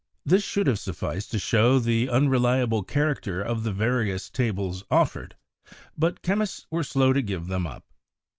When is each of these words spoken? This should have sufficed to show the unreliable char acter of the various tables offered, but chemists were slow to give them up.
This 0.25 0.43
should 0.43 0.65
have 0.65 0.79
sufficed 0.79 1.29
to 1.29 1.37
show 1.37 1.77
the 1.77 2.09
unreliable 2.09 2.83
char 2.83 3.13
acter 3.13 3.43
of 3.45 3.63
the 3.63 3.71
various 3.71 4.31
tables 4.31 4.83
offered, 4.89 5.35
but 5.95 6.23
chemists 6.23 6.65
were 6.71 6.83
slow 6.83 7.13
to 7.13 7.21
give 7.21 7.45
them 7.45 7.67
up. 7.67 7.85